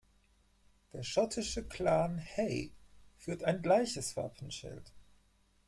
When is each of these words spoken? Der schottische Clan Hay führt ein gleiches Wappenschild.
Der 0.93 1.03
schottische 1.03 1.63
Clan 1.63 2.19
Hay 2.19 2.71
führt 3.19 3.43
ein 3.43 3.61
gleiches 3.61 4.17
Wappenschild. 4.17 4.91